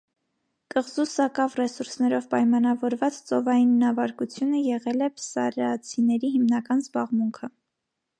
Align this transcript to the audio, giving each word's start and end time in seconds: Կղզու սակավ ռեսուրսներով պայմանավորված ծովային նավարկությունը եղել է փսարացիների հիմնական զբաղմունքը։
Կղզու 0.75 1.03
սակավ 1.09 1.57
ռեսուրսներով 1.59 2.23
պայմանավորված 2.31 3.19
ծովային 3.31 3.75
նավարկությունը 3.83 4.63
եղել 4.69 5.05
է 5.09 5.11
փսարացիների 5.19 6.33
հիմնական 6.37 6.83
զբաղմունքը։ 6.87 7.51